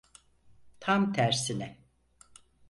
[0.79, 1.77] Tam tersine.